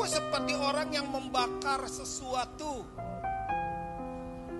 [0.00, 2.88] Aku seperti orang yang membakar sesuatu.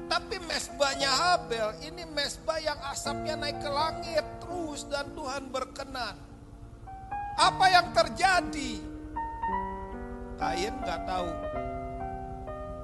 [0.04, 6.12] Tapi mesbahnya Habel, ini mesbah yang asapnya naik ke langit terus dan Tuhan berkenan.
[7.40, 8.84] Apa yang terjadi?
[10.36, 11.32] Kain nggak tahu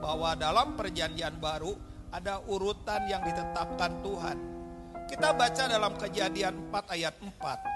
[0.01, 1.77] bahwa dalam perjanjian baru
[2.09, 4.39] ada urutan yang ditetapkan Tuhan.
[5.05, 7.76] Kita baca dalam kejadian 4 ayat 4.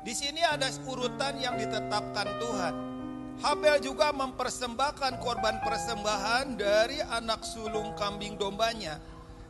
[0.00, 2.74] Di sini ada urutan yang ditetapkan Tuhan.
[3.40, 9.00] Habel juga mempersembahkan korban persembahan dari anak sulung kambing dombanya,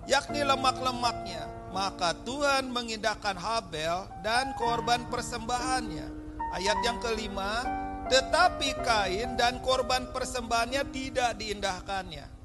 [0.06, 1.70] yakni lemak-lemaknya.
[1.70, 6.06] Maka Tuhan mengindahkan Habel dan korban persembahannya.
[6.50, 7.62] Ayat yang kelima,
[8.10, 12.39] tetapi Kain dan korban persembahannya tidak diindahkannya.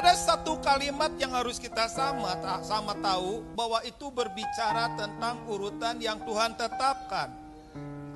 [0.00, 2.32] Ada satu kalimat yang harus kita sama
[2.64, 7.28] sama tahu bahwa itu berbicara tentang urutan yang Tuhan tetapkan.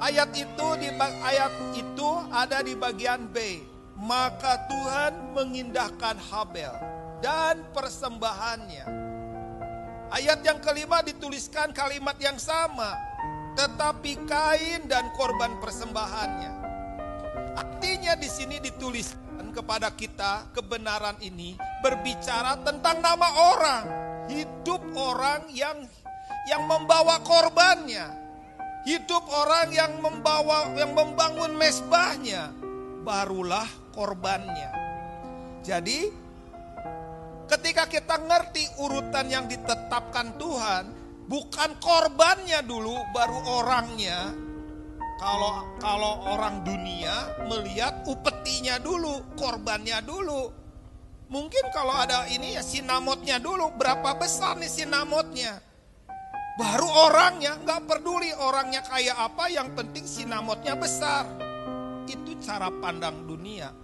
[0.00, 3.60] Ayat itu di ayat itu ada di bagian B.
[4.00, 6.72] Maka Tuhan mengindahkan Habel
[7.20, 8.88] dan persembahannya.
[10.08, 12.96] Ayat yang kelima dituliskan kalimat yang sama,
[13.60, 16.63] tetapi Kain dan korban persembahannya.
[17.54, 23.84] Artinya di sini dituliskan kepada kita kebenaran ini berbicara tentang nama orang,
[24.30, 25.78] hidup orang yang
[26.44, 28.24] yang membawa korbannya
[28.84, 32.52] hidup orang yang membawa yang membangun mesbahnya
[33.00, 33.64] barulah
[33.96, 34.70] korbannya.
[35.64, 36.12] Jadi
[37.48, 40.84] ketika kita ngerti urutan yang ditetapkan Tuhan,
[41.24, 44.20] bukan korbannya dulu baru orangnya.
[45.14, 50.50] Kalau kalau orang dunia melihat upetinya dulu, korbannya dulu.
[51.30, 55.58] Mungkin kalau ada ini ya sinamotnya dulu, berapa besar nih sinamotnya?
[56.54, 61.26] Baru orangnya, nggak peduli orangnya kayak apa, yang penting sinamotnya besar.
[62.06, 63.74] Itu cara pandang dunia.